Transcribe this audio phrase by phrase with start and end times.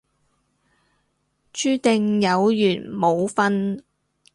[1.53, 3.83] 注定有緣冇瞓